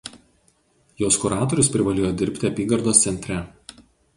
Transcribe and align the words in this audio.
Jos 1.01 1.19
kuratorius 1.25 1.69
privalėjo 1.75 2.11
dirbti 2.23 2.51
apygardos 2.51 3.07
centre. 3.07 3.39